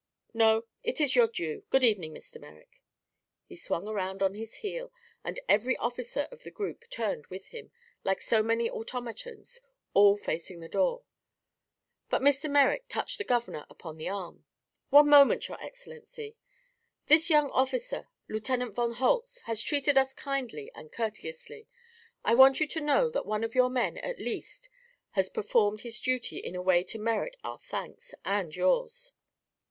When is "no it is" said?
0.33-1.15